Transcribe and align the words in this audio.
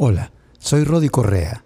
Hola, 0.00 0.30
soy 0.60 0.84
Rodi 0.84 1.08
Correa 1.08 1.64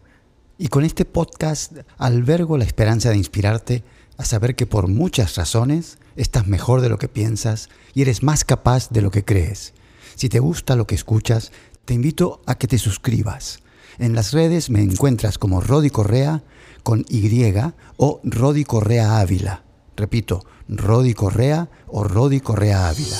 y 0.56 0.68
con 0.68 0.84
este 0.86 1.04
podcast 1.04 1.76
albergo 1.98 2.56
la 2.56 2.64
esperanza 2.64 3.10
de 3.10 3.18
inspirarte 3.18 3.84
a 4.16 4.24
saber 4.24 4.56
que 4.56 4.64
por 4.64 4.88
muchas 4.88 5.36
razones 5.36 5.98
estás 6.16 6.46
mejor 6.46 6.80
de 6.80 6.88
lo 6.88 6.96
que 6.96 7.08
piensas 7.08 7.68
y 7.92 8.00
eres 8.00 8.22
más 8.22 8.46
capaz 8.46 8.88
de 8.88 9.02
lo 9.02 9.10
que 9.10 9.22
crees. 9.22 9.74
Si 10.14 10.30
te 10.30 10.38
gusta 10.38 10.76
lo 10.76 10.86
que 10.86 10.94
escuchas, 10.94 11.52
te 11.84 11.92
invito 11.92 12.40
a 12.46 12.54
que 12.54 12.66
te 12.66 12.78
suscribas. 12.78 13.58
En 13.98 14.14
las 14.14 14.32
redes 14.32 14.70
me 14.70 14.80
encuentras 14.80 15.36
como 15.36 15.60
Rodi 15.60 15.90
Correa 15.90 16.42
con 16.82 17.04
Y 17.10 17.52
o 17.98 18.22
Rodi 18.24 18.64
Correa 18.64 19.20
Ávila. 19.20 19.62
Repito, 19.94 20.46
Rodi 20.70 21.12
Correa 21.12 21.68
o 21.86 22.02
Rodi 22.02 22.40
Correa 22.40 22.88
Ávila. 22.88 23.18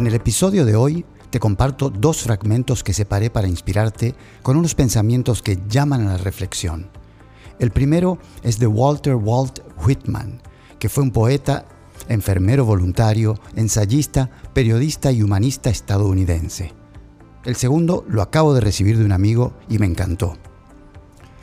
En 0.00 0.06
el 0.06 0.14
episodio 0.14 0.64
de 0.64 0.76
hoy 0.76 1.04
te 1.28 1.38
comparto 1.38 1.90
dos 1.90 2.22
fragmentos 2.22 2.82
que 2.82 2.94
separé 2.94 3.28
para 3.28 3.48
inspirarte 3.48 4.14
con 4.40 4.56
unos 4.56 4.74
pensamientos 4.74 5.42
que 5.42 5.58
llaman 5.68 6.06
a 6.06 6.12
la 6.12 6.16
reflexión. 6.16 6.88
El 7.58 7.70
primero 7.70 8.16
es 8.42 8.58
de 8.58 8.66
Walter 8.66 9.16
Walt 9.16 9.58
Whitman, 9.84 10.40
que 10.78 10.88
fue 10.88 11.02
un 11.02 11.10
poeta, 11.10 11.66
enfermero 12.08 12.64
voluntario, 12.64 13.38
ensayista, 13.56 14.30
periodista 14.54 15.12
y 15.12 15.22
humanista 15.22 15.68
estadounidense. 15.68 16.72
El 17.44 17.56
segundo 17.56 18.06
lo 18.08 18.22
acabo 18.22 18.54
de 18.54 18.62
recibir 18.62 18.96
de 18.96 19.04
un 19.04 19.12
amigo 19.12 19.52
y 19.68 19.78
me 19.78 19.84
encantó. 19.84 20.32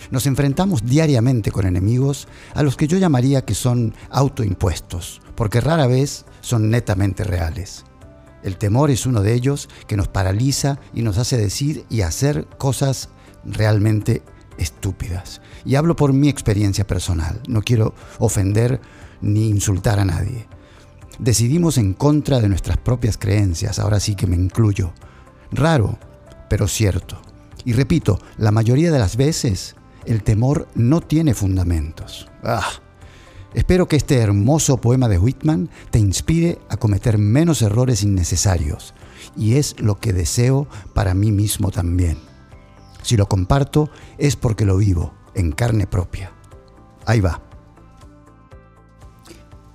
Nos 0.10 0.26
enfrentamos 0.26 0.84
diariamente 0.84 1.52
con 1.52 1.68
enemigos 1.68 2.28
a 2.56 2.64
los 2.64 2.76
que 2.76 2.88
yo 2.88 2.98
llamaría 2.98 3.46
que 3.46 3.54
son 3.54 3.94
autoimpuestos, 4.10 5.22
porque 5.36 5.62
rara 5.62 5.86
vez 5.86 6.26
son 6.42 6.72
netamente 6.72 7.24
reales. 7.24 7.86
El 8.44 8.58
temor 8.58 8.92
es 8.92 9.06
uno 9.06 9.22
de 9.22 9.34
ellos 9.34 9.70
que 9.88 9.98
nos 9.98 10.08
paraliza 10.08 10.80
y 10.94 11.02
nos 11.02 11.18
hace 11.18 11.38
decir 11.38 11.86
y 11.90 12.02
hacer 12.02 12.48
cosas 12.58 13.10
realmente 13.44 14.22
estúpidas. 14.58 15.42
Y 15.66 15.76
hablo 15.76 15.96
por 15.96 16.14
mi 16.14 16.30
experiencia 16.30 16.86
personal, 16.86 17.42
no 17.48 17.62
quiero 17.62 17.94
ofender 18.20 18.80
ni 19.22 19.50
insultar 19.50 20.00
a 20.00 20.06
nadie. 20.06 20.48
Decidimos 21.20 21.78
en 21.78 21.94
contra 21.94 22.40
de 22.40 22.50
nuestras 22.50 22.78
propias 22.78 23.18
creencias, 23.18 23.80
ahora 23.80 24.00
sí 24.00 24.16
que 24.16 24.28
me 24.28 24.36
incluyo. 24.36 24.94
Raro, 25.52 25.98
pero 26.50 26.68
cierto. 26.68 27.20
Y 27.66 27.74
repito, 27.74 28.20
la 28.38 28.52
mayoría 28.52 28.92
de 28.92 29.00
las 29.00 29.18
veces 29.18 29.76
el 30.06 30.24
temor 30.24 30.68
no 30.76 31.02
tiene 31.02 31.34
fundamentos. 31.34 32.30
Ah, 32.44 32.70
Espero 33.58 33.88
que 33.88 33.96
este 33.96 34.20
hermoso 34.20 34.78
poema 34.78 35.10
de 35.10 35.18
Whitman 35.18 35.72
te 35.90 35.98
inspire 35.98 36.60
a 36.70 36.78
cometer 36.78 37.18
menos 37.18 37.64
errores 37.64 38.04
innecesarios, 38.04 38.94
y 39.36 39.56
es 39.56 39.80
lo 39.80 40.00
que 40.00 40.14
deseo 40.14 40.68
para 40.94 41.16
mí 41.16 41.32
mismo 41.32 41.72
también. 41.72 42.20
Si 43.02 43.18
lo 43.18 43.28
comparto 43.28 43.90
es 44.20 44.36
porque 44.36 44.64
lo 44.64 44.78
vivo 44.78 45.12
en 45.34 45.52
carne 45.52 45.88
propia. 45.88 46.32
Ahí 47.08 47.20
va. 47.20 47.42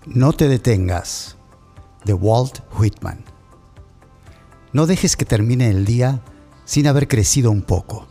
No 0.07 0.33
te 0.33 0.47
detengas, 0.47 1.37
de 2.05 2.15
Walt 2.15 2.61
Whitman. 2.79 3.25
No 4.73 4.87
dejes 4.87 5.17
que 5.17 5.25
termine 5.25 5.71
el 5.71 5.85
día 5.85 6.23
sin 6.65 6.87
haber 6.87 7.09
crecido 7.09 7.51
un 7.51 7.63
poco, 7.63 8.07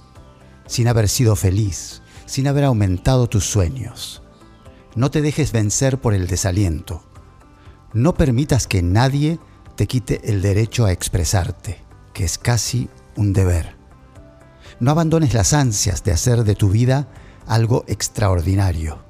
sin 0.68 0.90
haber 0.90 1.08
sido 1.08 1.38
feliz, 1.38 2.02
sin 2.26 2.48
haber 2.48 2.66
aumentado 2.66 3.28
tus 3.28 3.46
sueños 3.46 4.22
no 4.96 5.10
te 5.10 5.22
dejes 5.22 5.52
vencer 5.52 6.00
por 6.00 6.14
el 6.14 6.28
desaliento. 6.28 7.04
No 7.94 8.14
permitas 8.14 8.68
que 8.68 8.82
nadie 8.82 9.40
te 9.76 9.88
quite 9.88 10.30
el 10.30 10.42
derecho 10.42 10.86
a 10.86 10.92
expresarte, 10.92 11.82
que 12.14 12.26
es 12.26 12.38
casi 12.38 12.90
un 13.16 13.34
deber. 13.34 13.78
No 14.80 14.92
abandones 14.92 15.34
las 15.34 15.54
ansias 15.54 16.04
de 16.04 16.12
hacer 16.12 16.44
de 16.44 16.56
tu 16.56 16.70
vida 16.70 17.08
algo 17.48 17.86
extraordinario. 17.88 19.04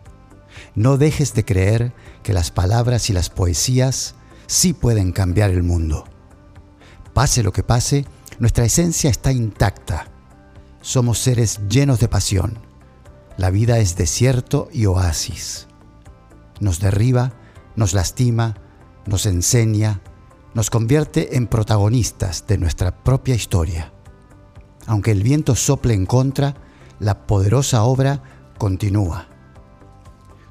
No 0.75 0.97
dejes 0.97 1.33
de 1.33 1.45
creer 1.45 1.94
que 2.23 2.33
las 2.33 2.51
palabras 2.51 3.09
y 3.09 3.13
las 3.13 3.29
poesías 3.29 4.16
sí 4.47 4.73
pueden 4.73 5.11
cambiar 5.11 5.50
el 5.50 5.63
mundo. 5.63 6.06
Pase 7.13 7.44
lo 7.44 7.51
que 7.51 7.63
pase, 7.63 8.06
nuestra 8.39 8.66
esencia 8.66 9.09
está 9.09 9.31
intacta. 9.31 10.07
Somos 10.81 11.19
seres 11.19 11.59
llenos 11.69 12.00
de 12.00 12.07
pasión. 12.07 12.59
La 13.38 13.50
vida 13.50 13.79
es 13.79 13.95
desierto 13.95 14.69
y 14.72 14.85
oasis 14.85 15.67
nos 16.61 16.79
derriba, 16.79 17.33
nos 17.75 17.94
lastima, 17.94 18.55
nos 19.05 19.25
enseña, 19.25 19.99
nos 20.53 20.69
convierte 20.69 21.35
en 21.35 21.47
protagonistas 21.47 22.45
de 22.47 22.57
nuestra 22.57 23.03
propia 23.03 23.35
historia. 23.35 23.91
Aunque 24.88 25.11
el 25.11 25.23
viento 25.23 25.55
sople 25.55 25.94
en 25.94 26.05
contra, 26.05 26.55
la 27.00 27.25
poderosa 27.25 27.83
obra 27.83 28.21
continúa. 28.57 29.27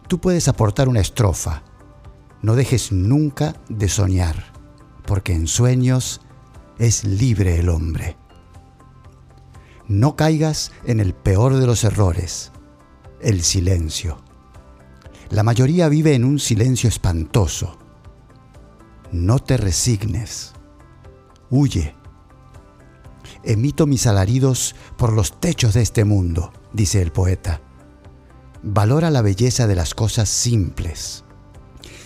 Tú 0.09 0.21
puedes 0.21 0.49
aportar 0.49 0.89
una 0.89 1.01
estrofa. 1.01 1.63
No 2.43 2.57
dejes 2.57 2.91
nunca 2.91 3.55
de 3.69 3.89
soñar, 3.89 4.53
porque 5.07 5.35
en 5.35 5.47
sueños 5.47 6.21
es 6.79 7.05
libre 7.05 7.59
el 7.59 7.69
hombre. 7.69 8.17
No 9.87 10.17
caigas 10.17 10.73
en 10.85 11.01
el 11.01 11.15
peor 11.15 11.57
de 11.57 11.67
los 11.67 11.85
errores, 11.85 12.53
el 13.21 13.43
silencio. 13.43 14.19
La 15.31 15.45
mayoría 15.45 15.89
vive 15.89 16.17
en 16.17 16.25
un 16.25 16.41
silencio 16.41 16.89
espantoso. 16.89 17.79
No 19.13 19.39
te 19.39 19.57
resignes. 19.57 20.55
Huye. 21.51 21.95
Emito 23.45 23.87
mis 23.87 24.09
alaridos 24.09 24.75
por 24.99 25.13
los 25.13 25.39
techos 25.39 25.75
de 25.75 25.83
este 25.83 26.05
mundo, 26.05 26.53
dice 26.73 27.01
el 27.01 27.13
poeta. 27.13 27.61
Valora 28.65 29.11
la 29.11 29.23
belleza 29.23 29.69
de 29.69 29.77
las 29.77 29.95
cosas 29.95 30.29
simples. 30.29 31.23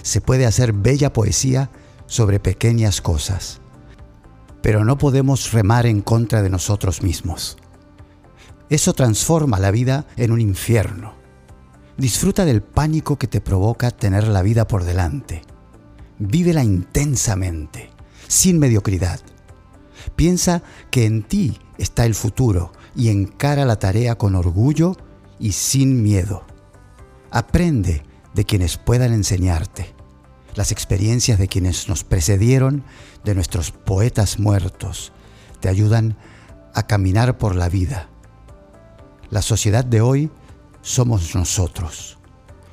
Se 0.03 0.21
puede 0.21 0.45
hacer 0.45 0.75
bella 0.75 1.15
poesía 1.15 1.71
sobre 2.05 2.41
pequeñas 2.41 3.01
cosas, 3.01 3.63
pero 4.61 4.85
no 4.85 4.99
podemos 4.99 5.51
remar 5.53 5.87
en 5.87 6.03
contra 6.03 6.43
de 6.43 6.51
nosotros 6.51 7.03
mismos. 7.03 7.57
Eso 8.69 8.93
transforma 8.93 9.59
la 9.59 9.71
vida 9.71 10.07
en 10.19 10.31
un 10.31 10.43
infierno. 10.43 11.24
Disfruta 11.97 12.45
del 12.45 12.61
pánico 12.61 13.17
que 13.19 13.29
te 13.29 13.41
provoca 13.41 13.93
tener 13.93 14.27
la 14.27 14.43
vida 14.43 14.67
por 14.67 14.83
delante. 14.83 15.43
Vívela 16.19 16.65
intensamente, 16.65 17.91
sin 18.27 18.59
mediocridad. 18.59 19.21
Piensa 20.17 20.63
que 20.91 21.07
en 21.07 21.23
ti 21.23 21.59
está 21.79 22.05
el 22.05 22.17
futuro 22.17 22.73
y 22.97 23.11
encara 23.11 23.65
la 23.65 23.79
tarea 23.79 24.17
con 24.17 24.35
orgullo 24.35 24.97
y 25.39 25.53
sin 25.53 26.03
miedo. 26.03 26.45
Aprende 27.31 28.03
de 28.35 28.45
quienes 28.45 28.77
puedan 28.77 29.13
enseñarte. 29.13 29.95
Las 30.57 30.73
experiencias 30.73 31.39
de 31.39 31.49
quienes 31.49 31.89
nos 31.89 32.03
precedieron, 32.03 32.85
de 33.25 33.35
nuestros 33.37 33.71
poetas 33.71 34.41
muertos, 34.41 35.13
te 35.61 35.69
ayudan 35.69 36.17
a 36.75 36.87
caminar 36.89 37.39
por 37.39 37.55
la 37.55 37.69
vida. 37.69 38.09
La 39.31 39.43
sociedad 39.43 39.85
de 39.85 40.01
hoy 40.01 40.31
somos 40.85 41.35
nosotros, 41.35 42.19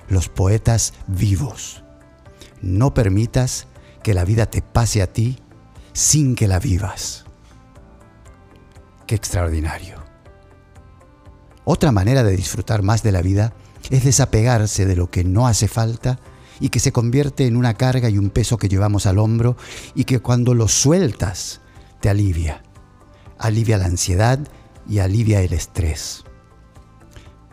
los 0.09 0.27
poetas 0.27 0.93
vivos. 1.07 1.83
No 2.61 2.93
permitas 2.93 3.67
que 4.03 4.13
la 4.13 4.25
vida 4.25 4.45
te 4.45 4.61
pase 4.61 5.01
a 5.01 5.07
ti 5.07 5.39
sin 5.93 6.35
que 6.35 6.47
la 6.47 6.59
vivas. 6.59 7.23
Qué 9.07 9.15
extraordinario. 9.15 9.95
Otra 11.63 11.91
manera 11.91 12.23
de 12.23 12.35
disfrutar 12.35 12.81
más 12.81 13.01
de 13.01 13.13
la 13.13 13.21
vida 13.21 13.53
es 13.89 14.03
desapegarse 14.03 14.85
de 14.85 14.95
lo 14.95 15.09
que 15.09 15.23
no 15.23 15.47
hace 15.47 15.67
falta 15.67 16.19
y 16.59 16.69
que 16.69 16.79
se 16.79 16.91
convierte 16.91 17.47
en 17.47 17.55
una 17.55 17.75
carga 17.75 18.09
y 18.09 18.17
un 18.17 18.29
peso 18.29 18.57
que 18.57 18.67
llevamos 18.67 19.05
al 19.05 19.19
hombro 19.19 19.55
y 19.95 20.03
que 20.03 20.19
cuando 20.19 20.53
lo 20.53 20.67
sueltas 20.67 21.61
te 22.01 22.09
alivia. 22.09 22.61
Alivia 23.39 23.77
la 23.77 23.85
ansiedad 23.85 24.39
y 24.87 24.99
alivia 24.99 25.41
el 25.41 25.53
estrés. 25.53 26.25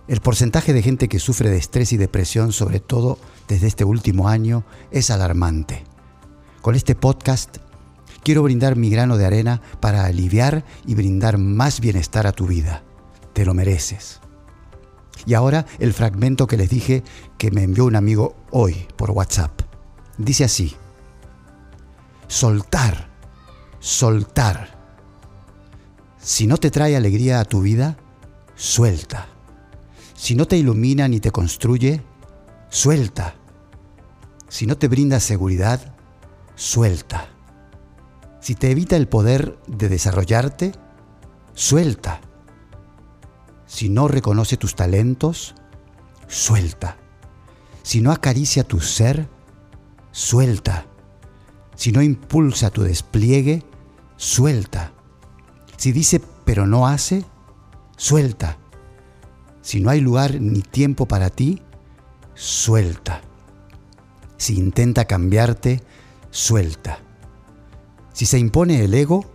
El 0.09 0.21
porcentaje 0.21 0.73
de 0.73 0.81
gente 0.81 1.07
que 1.07 1.19
sufre 1.19 1.51
de 1.51 1.59
estrés 1.59 1.93
y 1.93 1.99
depresión, 1.99 2.53
sobre 2.53 2.81
todo 2.81 3.19
desde 3.47 3.67
este 3.67 3.85
último 3.85 4.29
año, 4.29 4.65
es 4.91 5.11
alarmante. 5.11 5.85
Con 6.63 6.75
este 6.75 6.95
podcast 6.95 7.59
quiero 8.25 8.43
brindar 8.43 8.75
mi 8.75 8.89
grano 8.89 9.19
de 9.19 9.27
arena 9.27 9.61
para 9.81 10.07
aliviar 10.07 10.65
y 10.87 10.95
brindar 10.95 11.37
más 11.37 11.81
bienestar 11.81 12.27
a 12.27 12.33
tu 12.33 12.47
vida. 12.47 12.83
Te 13.35 13.45
lo 13.45 13.53
mereces. 13.53 14.21
Y 15.27 15.35
ahora 15.35 15.67
el 15.79 15.93
fragmento 15.93 16.47
que 16.47 16.57
les 16.57 16.71
dije 16.71 17.05
que 17.37 17.51
me 17.51 17.63
envió 17.63 17.85
un 17.85 17.97
amigo 17.97 18.35
hoy 18.51 18.87
por 18.97 19.11
WhatsApp. 19.11 19.61
Dice 20.17 20.45
así, 20.45 20.75
soltar, 22.29 23.11
soltar. 23.79 24.79
Si 26.19 26.47
no 26.47 26.57
te 26.57 26.71
trae 26.71 26.97
alegría 26.97 27.41
a 27.41 27.45
tu 27.45 27.61
vida, 27.61 27.99
suelta. 28.57 29.29
Si 30.19 30.35
no 30.35 30.47
te 30.47 30.57
ilumina 30.57 31.07
ni 31.07 31.21
te 31.21 31.31
construye, 31.31 32.03
suelta. 32.71 33.37
Si 34.49 34.67
no 34.67 34.77
te 34.77 34.89
brinda 34.89 35.21
seguridad, 35.21 35.95
suelta. 36.57 37.29
Si 38.41 38.57
te 38.57 38.73
evita 38.73 38.97
el 38.97 39.07
poder 39.07 39.57
de 39.69 39.89
desarrollarte, 39.89 40.73
suelta. 41.55 42.21
Si 43.67 43.89
no 43.89 44.09
reconoce 44.09 44.57
tus 44.57 44.75
talentos, 44.75 45.55
suelta. 46.27 46.97
Si 47.85 48.01
no 48.01 48.11
acaricia 48.11 48.65
tu 48.65 48.81
ser, 48.81 49.29
suelta. 50.11 50.87
Si 51.77 51.93
no 51.93 52.03
impulsa 52.03 52.71
tu 52.71 52.83
despliegue, 52.83 53.63
suelta. 54.17 54.93
Si 55.77 55.93
dice 55.93 56.21
pero 56.45 56.67
no 56.67 56.89
hace, 56.89 57.25
suelta. 57.97 58.59
Si 59.69 59.81
no 59.81 59.91
hay 59.91 60.01
lugar 60.01 60.41
ni 60.41 60.63
tiempo 60.63 61.05
para 61.05 61.29
ti, 61.29 61.61
suelta. 62.33 63.21
Si 64.39 64.57
intenta 64.57 65.05
cambiarte, 65.05 65.83
suelta. 66.31 67.01
Si 68.15 68.25
se 68.25 68.39
impone 68.39 68.83
el 68.83 68.95
ego, 68.95 69.27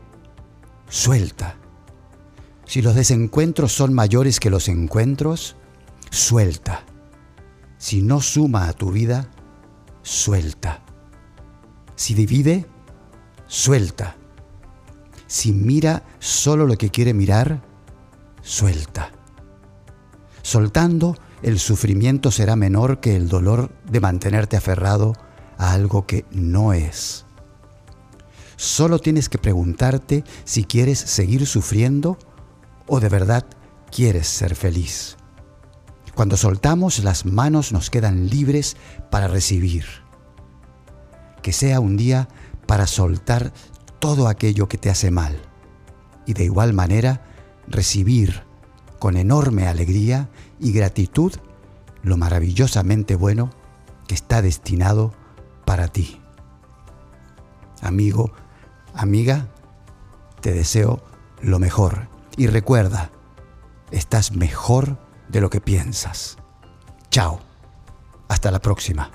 suelta. 0.89 1.57
Si 2.65 2.81
los 2.81 2.95
desencuentros 2.95 3.73
son 3.73 3.93
mayores 3.93 4.39
que 4.39 4.49
los 4.49 4.69
encuentros, 4.69 5.55
suelta. 6.09 6.83
Si 7.77 8.01
no 8.01 8.19
suma 8.19 8.67
a 8.67 8.73
tu 8.73 8.91
vida, 8.91 9.29
suelta. 10.01 10.81
Si 11.93 12.15
divide, 12.15 12.65
suelta. 13.45 14.15
Si 15.27 15.51
mira 15.51 16.01
solo 16.17 16.65
lo 16.65 16.75
que 16.75 16.89
quiere 16.89 17.13
mirar, 17.13 17.61
suelta. 18.41 19.11
Soltando, 20.43 21.17
el 21.41 21.57
sufrimiento 21.57 22.29
será 22.29 22.55
menor 22.57 22.99
que 22.99 23.15
el 23.15 23.29
dolor 23.29 23.71
de 23.89 24.01
mantenerte 24.01 24.57
aferrado 24.57 25.13
a 25.57 25.71
algo 25.71 26.05
que 26.05 26.25
no 26.31 26.73
es. 26.73 27.25
Solo 28.57 28.99
tienes 28.99 29.29
que 29.29 29.37
preguntarte 29.37 30.23
si 30.43 30.65
quieres 30.65 30.99
seguir 30.99 31.47
sufriendo 31.47 32.19
o 32.87 32.99
de 32.99 33.09
verdad 33.09 33.45
quieres 33.89 34.27
ser 34.27 34.55
feliz. 34.55 35.15
Cuando 36.13 36.35
soltamos, 36.35 37.03
las 37.03 37.25
manos 37.25 37.71
nos 37.71 37.89
quedan 37.89 38.29
libres 38.29 38.75
para 39.09 39.29
recibir. 39.29 39.85
Que 41.41 41.53
sea 41.53 41.79
un 41.79 41.95
día 41.95 42.27
para 42.67 42.85
soltar 42.85 43.53
todo 43.99 44.27
aquello 44.27 44.67
que 44.67 44.77
te 44.77 44.89
hace 44.89 45.09
mal 45.09 45.41
y 46.25 46.33
de 46.33 46.43
igual 46.43 46.73
manera 46.73 47.21
recibir 47.67 48.43
con 49.03 49.17
enorme 49.17 49.67
alegría 49.67 50.29
y 50.61 50.71
gratitud 50.71 51.33
lo 52.03 52.15
maravillosamente 52.15 53.17
bueno 53.17 53.49
que 54.07 54.15
está 54.15 54.41
destinado 54.41 55.13
para 55.65 55.89
ti. 55.89 56.21
Amigo, 57.81 58.31
amiga, 58.93 59.49
te 60.39 60.53
deseo 60.53 61.03
lo 61.41 61.59
mejor 61.59 62.07
y 62.37 62.47
recuerda, 62.47 63.11
estás 63.91 64.31
mejor 64.31 64.97
de 65.27 65.41
lo 65.41 65.49
que 65.49 65.59
piensas. 65.59 66.37
Chao. 67.09 67.41
Hasta 68.29 68.51
la 68.51 68.59
próxima. 68.59 69.11